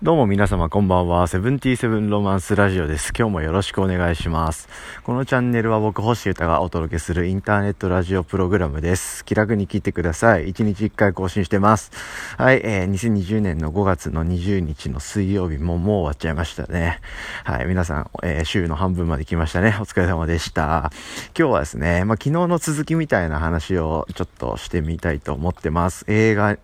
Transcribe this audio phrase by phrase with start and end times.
[0.00, 1.26] どうも皆様こんばんは。
[1.26, 3.12] セブンティーセブンロマンスラジオです。
[3.18, 4.68] 今日もよろしくお願いします。
[5.02, 9.24] このチャンネルは僕、星歌がお届けするインターネットラジオプログラムです。
[9.24, 10.50] 気楽に聞いてください。
[10.50, 11.90] 1日1回更新してます。
[12.36, 17.00] はい、えー、2020年の5月の20日の水曜日ももう終わっちゃいましたね。
[17.42, 19.76] はい、皆さん、えー、週の半分まで来ましたね。
[19.80, 20.92] お疲れ様でした。
[21.36, 26.04] 今日はですね、まあ、昨日の続きみたいな話をちょっとしてみたいと思ってます。
[26.06, 26.58] 映画っ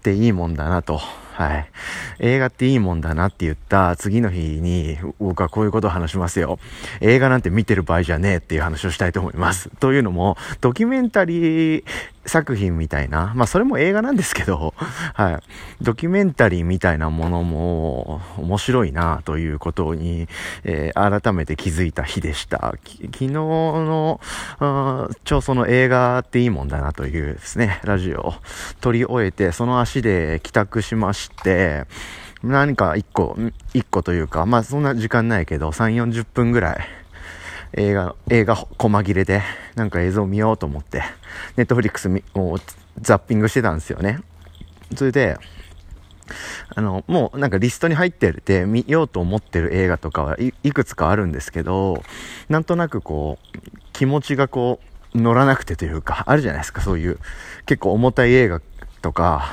[0.00, 1.00] ていいもんだなと。
[1.38, 1.70] はい。
[2.18, 6.58] 映画っていいもんだなって言った次の日に僕はこういうことを話しますよ。
[7.00, 9.70] 映画なんて見てる場合じゃねえっていう話をしたいと思います。
[9.78, 11.84] というのも、ドキュメンタリー
[12.28, 14.74] 作品みたいな、まあそれも映画なんですけど、
[15.14, 15.38] はい。
[15.80, 20.28] ドキュメンタリーみたいなものも面白いなということに、
[20.64, 22.74] えー改めて気づいた日でした。
[23.12, 24.20] 昨日の、
[24.58, 28.34] あーちょ、その映画っていいもんだなというですね、ラジオを
[28.80, 31.86] 撮り終えて、その足で帰宅しまして、
[32.42, 33.36] 何か一個、
[33.74, 36.78] 一個というか、まあそんな時間ないけど、3、40分ぐらい、
[37.74, 39.42] 映画、映画細切れで、
[39.74, 41.02] なんか映像見ようと思って、
[41.56, 42.58] ネットフリックスを
[43.00, 44.20] ザッピングしてたんですよね。
[44.96, 45.38] それで、
[46.74, 52.02] あの、もうなんかリストに入ってて見ようと思ってる映画とかはいいくつかあるんですけど、
[52.48, 53.58] なんとなくこう、
[53.92, 54.80] 気持ちがこ
[55.14, 57.18] う、乗らなくてというか、あるじゃないですか、そういう、
[57.66, 58.60] 結構重たい映画
[59.02, 59.50] とか、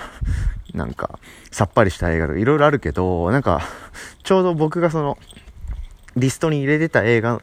[0.73, 1.19] なんか、
[1.51, 3.61] さっぱりした映画とかいろいろあるけど、なんか、
[4.23, 5.17] ちょうど僕がその、
[6.17, 7.41] リストに入れてた映画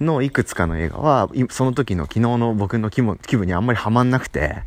[0.00, 4.62] のいくつかの映画は、その時の昨日の僕の気分気分にあんまりハマんなくて、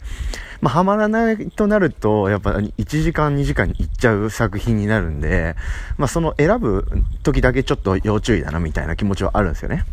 [0.62, 5.56] まあ、ハマらないとなると、やっぱ1時間2時間に行っちゃう作品になるんで、
[5.98, 6.88] まあ、その選ぶ
[7.24, 9.86] 時だけちょっと要注意だなみたいな気持ちはあるんですよね。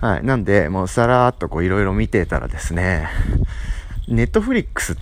[0.00, 0.24] はい。
[0.24, 3.08] なんで、もうさらーっとこういろいろ見てたらですね、
[4.08, 4.96] ネットフリックス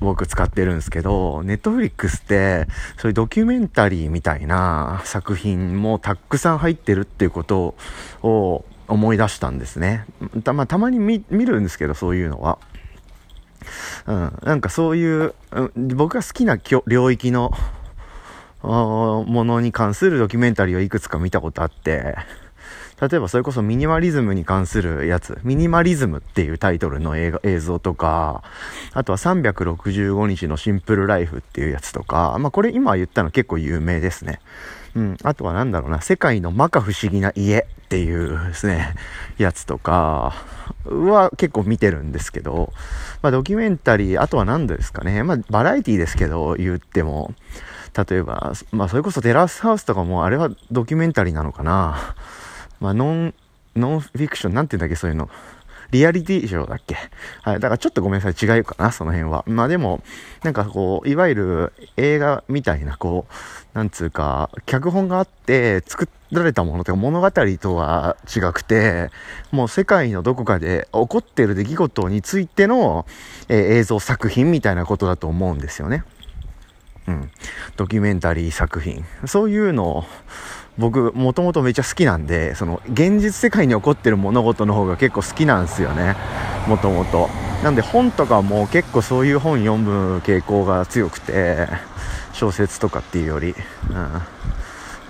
[0.00, 2.66] 僕使ってるんですけど、ネットフリックスって、
[2.98, 7.74] そういうドキュメンタリーみたいな作品もたくさん入ってるっていうこと
[8.22, 10.04] を思い出したんですね。
[10.42, 12.58] た,、まあ、たまに見るんですけど、そういうのは。
[14.06, 15.34] うん、なんかそういう、
[15.76, 17.52] 僕が好きな領域の
[18.62, 22.16] ものに関するドキュメンタリーをいくつか見たことあって、
[23.00, 28.42] 例えばそれこそミニマリズムに関するやつ、ミニマリズムっていうタイトルの映画映像とか、
[28.92, 34.40] あとは365日のシンプルライフっていうやつとか、まあこれ今言ったの結構有名ですね。
[34.94, 35.16] うん。
[35.22, 38.94] あとはなんだろうな、世界の摩訶不思議な家っていうですね、
[39.38, 40.34] やつとか
[40.84, 42.72] は結構見てるんですけど、
[43.22, 47.34] まあドキュメンタリー、あとは何ですかね、まあバラエティですけど言っても、
[47.96, 52.14] 例えば、まあそれこそテラスハウスとかもあれはドキュメンタリーなのかな。
[52.80, 53.34] まあノン、
[53.76, 55.28] ノンフィクション、なんて言うんだっけ、そういうの。
[55.90, 56.96] リアリティショーだっけ
[57.42, 57.60] はい。
[57.60, 58.46] だからちょっとごめんなさい。
[58.48, 59.44] 違うかな、その辺は。
[59.46, 60.02] まあでも、
[60.44, 69.10] なんかこう、いわゆる映画みたいな、こう、なんつうか、脚本があって作られたものというか物語とは違くて、
[69.50, 73.06] もう世界のどこかで起こっている出来事についての、
[73.48, 76.04] えー映像作品みたいなことだと思うんですよね。
[77.08, 77.30] うん。
[77.76, 79.04] ドキュメンタリー作品。
[79.26, 80.04] そういうのを、
[80.80, 86.16] 僕、もともとめっちゃ好きなんで、その、現実世界に起こってる物事の方が結構好きなんですよね。
[86.66, 87.28] もともと。
[87.62, 91.68] なんで本とかも結構そういう本読む傾向が強くて、
[92.32, 93.54] 小説とかっていうより。
[93.90, 94.22] うん。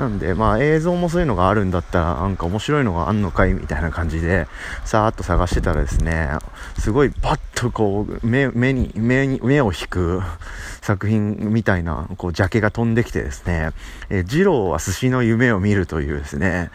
[0.00, 4.48] なんで、まあ映像もそういうのがあるんだったら、なんか面白いのがあんのかいみたいな感じで、
[4.86, 6.30] さーっと探してたらですね、
[6.78, 10.22] すごいパッとこう、目、目に、目に、目を引く
[10.80, 13.72] 作品みたいな、こう、ジャケが飛んできてですね、
[14.08, 16.70] えー、二郎は寿司の夢を見るというですね、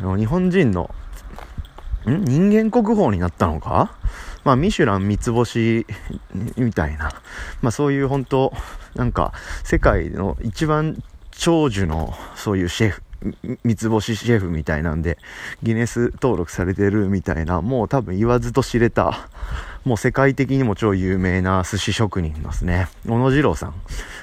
[0.00, 0.94] あの日本人の、
[2.08, 2.24] ん？
[2.24, 3.92] 人間国宝になったのか？
[4.42, 5.86] まあ、ミシュラン三つ星
[6.56, 7.12] みたいな、
[7.60, 8.54] まあそういう本当
[8.94, 11.02] なんか、世界の一番
[11.40, 13.02] 長寿の、そういうシェフ、
[13.64, 15.16] 三つ星シェフみたいなんで、
[15.62, 19.26] ギネス登録されてるみたいな、もう多分言わずと知れた、
[19.86, 22.88] もう世界的にも超有名な寿司職人ですね。
[23.06, 23.74] 小野次郎さん。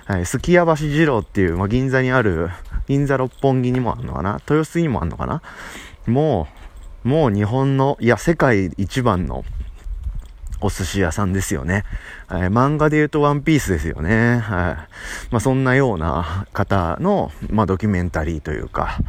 [0.06, 2.52] はい、すき家橋二郎っていう、まあ、銀座にある、
[2.88, 4.34] 銀座六本木にもあるのかな？
[4.48, 5.42] 豊洲にもあるのかな？
[6.06, 6.48] も
[7.04, 9.44] う、もう日本の、いや、世界一番の、
[10.62, 11.84] お寿司屋さんですよね。
[12.28, 14.40] はい、漫画で言うとワンピースですよね。
[14.40, 14.76] はい。
[15.32, 19.00] まあそんなような方の、まあドキュメンタリーというか、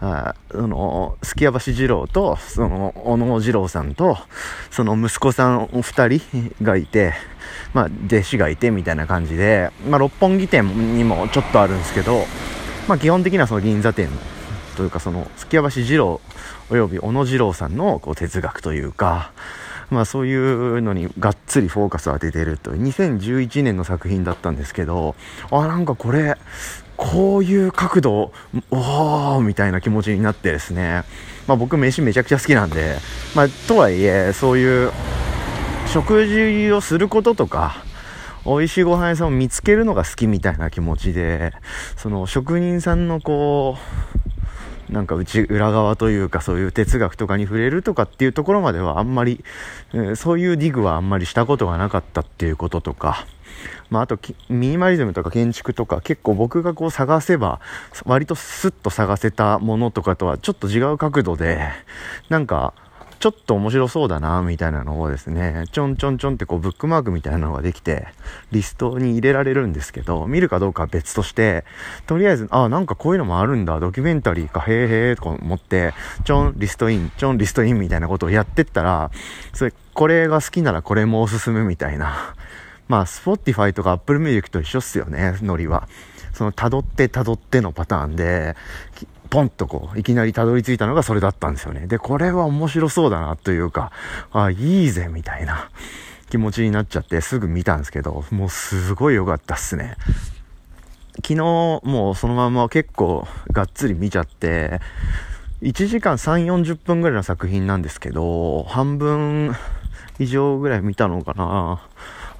[0.00, 4.18] はい、その、すき家橋二郎と、その、小野二郎さんと、
[4.70, 6.20] その息子さん二人
[6.62, 7.14] がいて、
[7.72, 12.24] まあ弟子がいてみたいな感じで、まあ六本木店にもちょっとあるんですけど、
[12.88, 14.08] まあ基本的にはその銀座店
[14.76, 16.20] というかその、すき家橋二郎
[16.68, 19.32] および小野二郎さんのこう哲学というか、
[19.90, 22.82] まあそういうのにがっつりフォーカスを当ててるという。
[22.82, 25.14] 2011年の作品だったんですけど、
[25.50, 26.36] あ、なんかこれ、
[26.96, 28.32] こういう角度、
[28.70, 31.04] おーみたいな気持ちになってですね、
[31.46, 32.96] まあ僕飯めちゃくちゃ好きなんで、
[33.34, 34.92] まあとはいえ、そういう
[35.86, 37.84] 食事をすることとか、
[38.44, 41.52] 美味しいご飯屋さんを見つけるのが好きみたいな気持ちで、
[41.96, 43.76] その職人さんのこ
[44.14, 44.15] う、
[44.90, 49.44] なんか内裏側というかそういう哲学とかに触れるとかっていうところまではあんまり、
[49.92, 53.26] えー、そういうディグはあんまりしたことがなかったっていうこととか、
[53.90, 54.18] まあ、あと
[54.48, 57.60] ミニマリズムとか建築とか結構僕がこう探せば
[58.04, 61.68] 割とスッと探せたものとかとはちょっと違う角度で
[62.28, 62.72] なんか
[63.26, 68.06] ちょっと面白そうだな、みたいなのをですね、ちょんちょんちょんってこうブックマークみたいなのができて、
[68.52, 71.64] リストに入れられるんですけど、見るかどうかは別として、
[72.06, 75.92] とりあえず、あ、なんかこういうのもあるんだ、ドキュメンタリーか、へーへーとか思って、
[76.22, 79.10] ちょんリストイン、ちょんリストインみたいなことをやってったら、
[79.52, 82.36] それ、これが好きならこれもおすすめみたいな。
[82.86, 85.88] まあ、Spotify とか Apple Music と一緒っすよね、ノリは。
[86.32, 88.54] その、辿って辿ってのパターンで、
[89.30, 91.86] ポンとこう、いきなりたどり着いたのがそれだったんですよね。
[91.86, 93.92] で、これは面白そうだなというか、
[94.32, 95.70] あ、いいぜ、みたいな
[96.30, 99.96] 気持ちになっちゃってすぐ見たんですけど、もうすごい良かったっすね。
[101.16, 104.80] 昨日もうそのまま結構がっつり見ちゃって、
[105.62, 109.54] 1時間3、40分ぐらいの作品なんですけど、半分
[110.18, 111.80] 以上ぐらい見たのかな。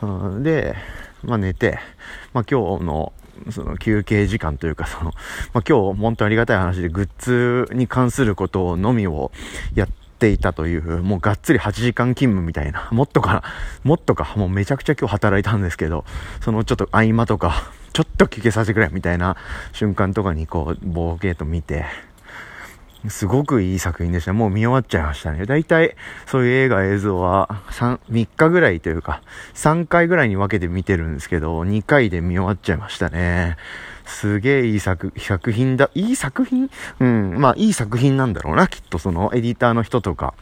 [0.02, 0.76] うん、で、
[1.22, 1.78] まあ寝て、
[2.34, 3.12] まあ今日の
[3.50, 5.12] その休憩時間というか、その、
[5.52, 9.32] まあ、今日本当にありがたい話でグッズに関することのみを
[9.74, 9.88] やっ
[10.18, 13.42] ていたという、もうがっつり8時間勤務みたいな、 もっとか、
[13.84, 16.04] もっとか、もうめちゃくちゃ今日働いたんですけど、
[16.40, 19.36] そのちょっと合間とか、ちょっと休憩させてくれみたいな
[19.72, 21.84] 瞬間とかにこう、ボーケーと見て、
[23.08, 24.32] すごくいい作品でした。
[24.32, 25.46] もう見終わっちゃいましたね。
[25.46, 25.96] 大体、
[26.26, 29.22] そういう映画、映像は3、3日ぐらいというか、
[29.54, 33.56] 3回ぐらいに分けて見てるんですけど、2回で見終わっちゃいましたね。
[34.06, 35.90] すげえいい作、作品だ。
[35.94, 36.70] いい作品？
[37.00, 37.34] うん。
[37.38, 38.68] まあ、いい作品なんだろうな。
[38.68, 40.34] きっとそのエディターの人とか、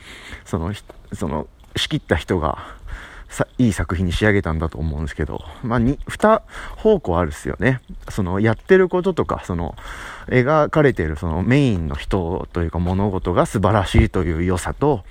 [0.45, 0.73] その、
[1.13, 1.47] その、
[1.77, 2.59] 仕切った人が、
[3.35, 6.43] さ、いい作品に仕上げたんだと思うんですけど、まあ、に、二
[6.77, 7.81] 方向あるっすよね。
[8.09, 9.75] その、やってることとか、その、
[10.29, 15.05] 描かれてるそのメインの人というか物事が素晴らしいという良さと、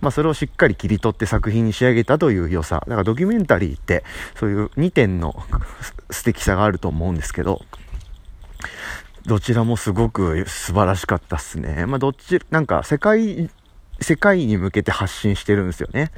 [0.00, 2.84] まあ、それをしっかり切り取って作品に仕上げたという良さ。
[2.86, 4.04] だからドキュメンタリーって、
[4.36, 5.34] そういう2点の
[6.10, 7.62] 素敵さがあると思うんですけど、
[9.26, 11.86] どちらもすごく素晴らしかったっすね。
[11.86, 13.48] まあ、どっち、なんか世界、
[14.00, 16.10] 世界に向けて発信してるんですよね。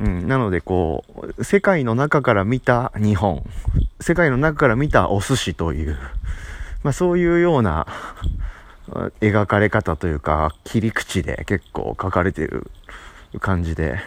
[0.00, 1.04] うん、なのでこ
[1.38, 3.44] う、世界の中から見た日本、
[4.00, 5.98] 世界の中から見たお寿司という、
[6.82, 7.86] まあそういうような
[9.20, 12.70] 描かれ方というか、切り口で結構書かれてる
[13.40, 13.98] 感じで、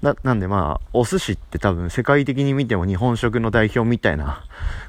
[0.00, 4.42] な、なんでまあ、お寿司って多分世界的に見ても日本食の代表みたいな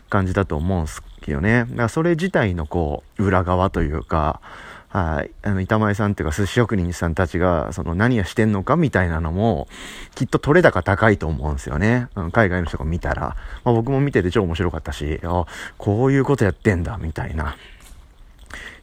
[0.09, 1.65] 感じだと思うんすけどね。
[1.71, 4.39] だからそれ自体のこう、裏側というか、
[4.89, 5.31] はい。
[5.43, 9.67] あの、板前さんっていうか寿司職人さんたちが、その何をしてんのかみたいなのも、
[10.15, 12.07] きっと取れ高高いと思うんですよね。
[12.15, 13.35] うん、海外の人が見たら。
[13.63, 15.45] まあ、僕も見てて超面白かったし、あ、
[15.77, 17.55] こういうことやってんだ、みたいな。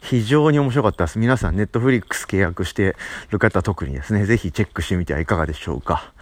[0.01, 1.19] 非常に面白かったです。
[1.19, 2.97] 皆さん、ネットフリックス契約して
[3.31, 6.13] る方特にですね、ぜひチェックしてみてはいかがでしょうか。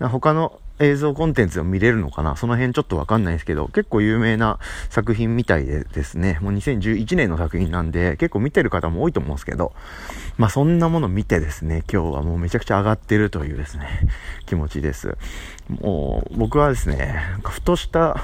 [0.00, 2.36] 他の映像コンテンツを見れるのかな？
[2.36, 4.58] その辺ちょっとわかんないですけど、結構有名な
[4.88, 9.74] 作品みたいでですね、もう2011年の作品なんで、結構見てる方も多いと思うんですけど、
[10.38, 14.08] まあそんなもの見てですね、今日はもうめちゃくちゃ上がってるというですね、
[14.46, 15.18] 気持ちです。
[15.68, 18.16] もう、僕はですね、ふとした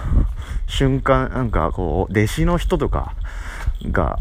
[0.67, 3.15] 瞬間、なんかこう、弟子の人とか
[3.85, 4.19] が、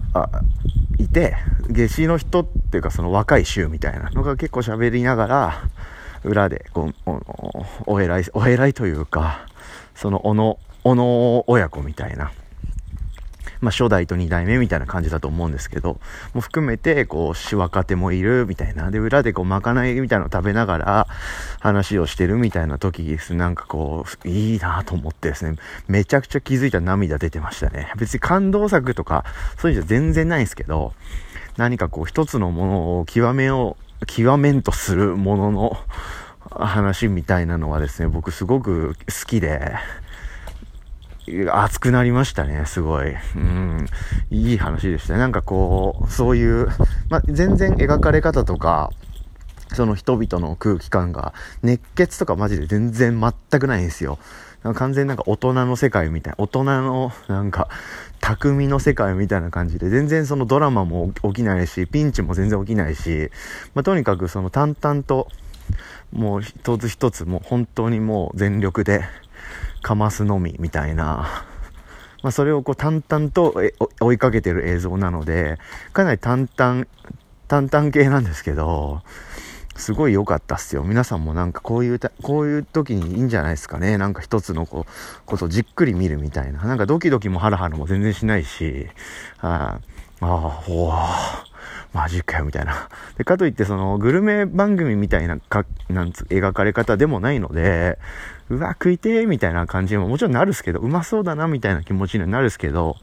[0.97, 1.35] いて、
[1.69, 5.63] 夏至の人っていうかその若い衆みたいなのが結構喋りながら、
[6.23, 7.11] 裏で、こう、
[7.85, 9.45] お、偉い、お偉いというか、
[9.93, 12.31] その、おの、おの親子みたいな、
[13.65, 15.99] まあ、初代と二代目みたいな感じだと思うんですけど、
[16.35, 18.91] も含めて、こう、し若手もいるみたいな。
[18.91, 21.07] で、裏でこう、まかないみたいなのを食べながら
[21.61, 23.33] 話をしてるみたいな時です。
[23.33, 25.57] なんかこう、いいなと思ってですね、
[25.87, 27.91] めちゃくちゃ気づいた涙出てましたね。
[27.97, 29.25] 別に感動作とか、
[29.57, 30.93] そういうの全然ないんですけど、
[31.57, 35.77] 何かこう、一つのものを極めよう、極めんとするものの
[36.51, 39.73] 話みたいなのはですね、僕すごく好きで、
[41.27, 43.13] 熱くなりましたね、すごい。
[43.35, 43.85] うん。
[44.29, 45.19] いい話でしたね。
[45.19, 46.67] なんかこう、そういう、
[47.09, 48.91] ま全然描かれ方とか、
[49.73, 54.19] その人々の空気感が、熱血とかマジで全然全くないんですよ。
[54.73, 57.69] 完全なんか大人の世界みたいな、大人のなんか
[58.19, 63.29] 匠の世界みたいな感じで、全然そのドラマも起きないし、ピンチも全然起きないし、
[63.75, 65.27] ま、とにかくその淡々と、
[66.11, 69.03] もう一つ一つもう本当にもう全力で
[69.85, 71.45] かますのみみたいな、
[72.23, 73.53] まあ、それをこう淡々と
[74.01, 75.59] 追いかけてる映像なので、
[75.93, 76.87] かなり淡々、
[77.47, 79.03] 淡々系なんですけど、
[79.75, 80.83] すごい良かったっすよ。
[80.83, 83.99] 皆さんもなんかこういう、こういう時にいいんじゃないですかね。
[83.99, 84.91] なんか一つのこう、
[85.27, 86.63] ことをじっくり見るみたいな。
[86.63, 88.87] なんかドキドキもハラハラも全然しないし、
[89.41, 89.79] あ
[90.19, 91.45] あ、ほわ
[91.95, 92.89] マジかよ、みたいな。
[93.17, 97.97] で、かといってその、グルメ番組みたいなか、なんつ、描かれ方でもないので、
[98.49, 102.97] うわ、食いてーみたいな感じにももちろんなるっすけど、うまそうだな、みたいな気持ちにはなるっすけど、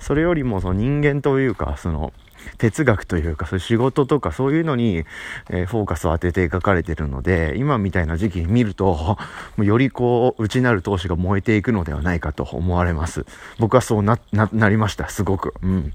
[0.00, 2.14] それよりもその人間というか、その、
[2.56, 5.04] 哲学というか、そういう仕事とかそういうのに、
[5.50, 9.18] えー、フォーカスを当てて描かれてるので、今みたいな時期に見ると、
[9.58, 13.26] もうよりこう、内なる闘志が燃えていくのではないかと思われます。
[13.58, 15.52] 僕はそうな、な、なりました、すごく。
[15.62, 15.92] うん。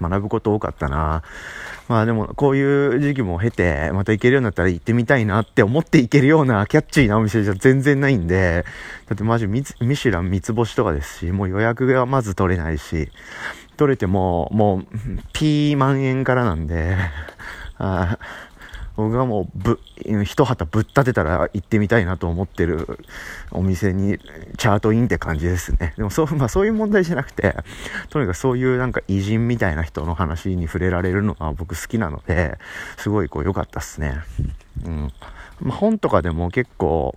[0.00, 1.22] 学ぶこと多かったな。
[1.88, 8.64] まあでも、こういう時期も経て、また行けるようになったら行ってみたいなって思って行けるようなキャッチーなお店じゃ全然ないんで、
[9.06, 13.10] だってマジミシュラン三つ星とかですし、もう予約がまず取れないし、
[13.76, 14.86] 取れても、もう、
[15.32, 16.96] ピー万円からなんで、
[17.76, 18.18] あ
[18.96, 19.80] 僕はもうぶ、
[20.24, 23.00] 一旗ぶっ立てたら行ってみたいなと思ってる
[23.50, 24.18] お店に
[24.56, 25.94] チャートインって感じですね。
[25.96, 27.56] でもそう、 まあそういう問題じゃなくて、
[28.10, 32.58] とにかくそういうなんか偉人みたいな人の話に触れられるのは僕好きなので、
[32.96, 34.20] すごいこう良かったっすね。
[34.84, 35.12] うん。
[35.60, 37.16] まあ本とかでも結構、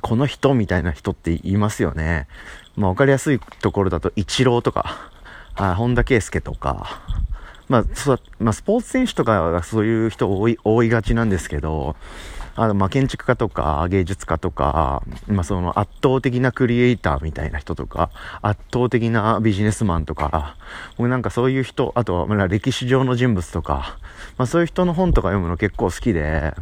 [0.00, 2.26] この人みたいな人って言いますよね。
[2.76, 5.10] まあわかりやすいところだと、イチローとか、
[5.56, 7.02] あ本田圭佑とか、
[7.70, 11.94] まあ、そう、まあ、スポーツ選手とかがそういう人多い、多いがちなんですけど、
[12.56, 18.10] あの、まあ、建築家とか芸術家とか、まあ、その圧倒的なクリエイターみたいな人とか、
[18.42, 20.56] 圧倒的なビジネスマンとか、
[20.98, 23.98] 僕なんかそういう人、あとは、まあ、歴史上の人物とか、
[24.36, 26.54] まあ、そういう人の本とか読むの結構好きで、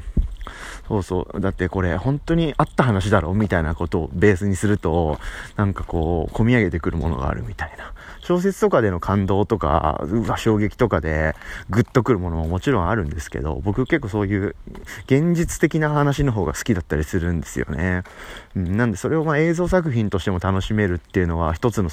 [0.88, 1.40] そうそう。
[1.40, 5.18] だってこれ本当にあった話だろみたいなことをベースにすると、
[5.56, 7.94] なんかこう、込み上げてくるものがあるみたいな。
[8.28, 11.34] 小説とかでの感動とか、うわ、衝撃とかで
[11.70, 14.54] グッとくるものももちろんあるんですけど、僕結構そういう
[15.06, 18.02] 現実的な話の方が好きだったりするんですよね。
[18.54, 21.88] なんでそれをまあ映像作品としても楽しめるっていうのは一つの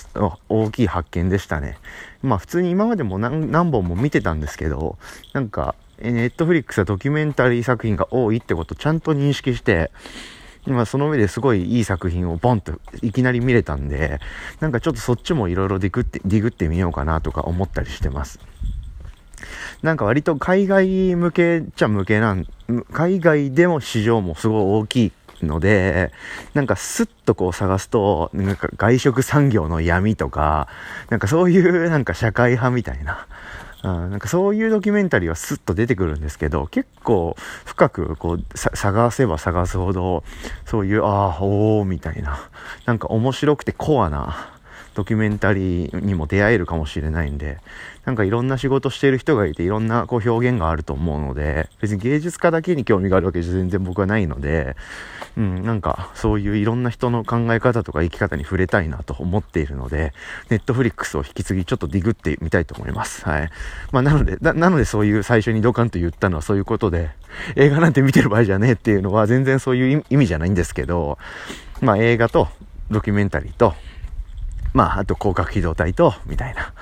[0.50, 1.78] 大きい発見でしたね。
[2.22, 4.98] まあ普通に今までも何何本も見てたんですけど、
[5.32, 9.90] なんかネットフリックスはドキュメンタリー作品が多いってことをちゃんと認識して、
[10.68, 14.20] 今その上ですごいいい作品をボンといきなり見れたんで、
[14.60, 18.40] なんかちょっとそっちもいろいろディグって、ディグってみようかなとか思ったりしてます。
[19.82, 22.48] なんか割と海外向けっちゃ向けなん、
[22.92, 25.12] 海外でも市場もすごい大きい
[25.46, 26.12] ので、
[26.54, 30.68] なんかスッとこう探すと、なんか外食産業の闇とか、
[31.10, 33.28] なんかそういうなんか社会派みたいな、
[33.86, 40.24] うん、なんかそういうドキュメンタリーはスッと出てくるんですけど、結構深くこう探せば探すほど、
[40.66, 42.50] そういう、ああ、おーみたいな、
[42.86, 44.55] なんか面白くてコアな
[44.96, 47.60] ドキュメンタリーにも出会えるかもしれないんで、
[48.06, 54.76] なんかいろんな仕事してる人がいていろんなこう表現があると思うので、別に芸術家だけに興味があるわけじゃ全然僕はないので、
[55.38, 60.14] うん、なんかそういういろんな人の考え方とか生き方に触れたいなと思っているので、
[60.50, 63.26] ネットフリックスを引き継ぎちょっとディグってみたいと思います。
[63.26, 63.50] はい。
[63.92, 67.10] まあなので、なのでそういう最初にドカンと言ったのはそういうことで、
[67.56, 71.18] 映画なんて見てる場合じゃねえっていうのは全然そういう意味じゃないんですけど、
[71.82, 72.48] まあ映画と
[72.92, 73.74] ドキュメンタリーと、
[74.76, 76.74] まあ、あと広角機動隊と、みたいな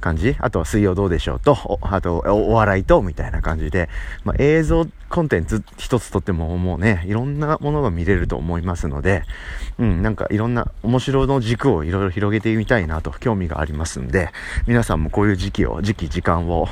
[0.00, 0.34] 感じ。
[0.38, 3.90] あとは水曜どうでしょうと、あとお笑いと、みたいな感じで、
[4.24, 9.24] まあ、映像コンテンツ一つとってももうね、いろんなものが見れると思いますので、
[9.78, 14.30] うん、なんかいろんな面白の軸をいろいろ広げてみたいなと興味がありますんで、
[14.66, 16.66] 皆さんもこういう時期を、時期、時間を、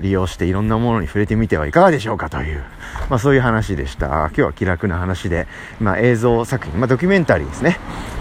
[0.00, 2.64] 利用していろんなものに触れてみてはいかがでしょうかという、
[3.10, 4.06] まあそういう話でした。
[4.06, 5.46] 今日は気楽な話で、
[5.80, 7.78] まあ映像作品、まあドキュメンタリーですね。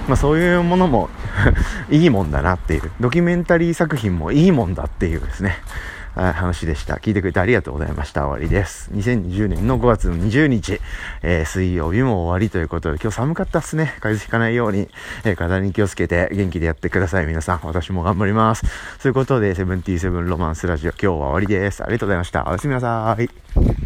[0.08, 1.10] まあそういうものも
[1.90, 5.58] いいもんだなっていう、ドキュメンタリー作品もいいもんだっていうですね。
[6.16, 6.96] 話でした。
[6.96, 8.28] 聞いてくれてありがとうございました。
[8.28, 8.90] 終わりです。
[8.94, 10.80] 2020年の5月の20日、
[11.22, 13.94] えー、水曜日も終わりということで、今日寒かったっすね。
[14.00, 14.90] 風邪ひかないように、
[15.24, 17.26] えー、体に気をつけて元気でやってください。
[17.26, 18.64] 皆さん、私も頑張ります。
[19.02, 21.84] ということで、セブンティーセブンロマンスラジオ、今日は終わりです。
[21.84, 22.46] ありがとうございました。
[22.48, 23.85] おやすみなさい。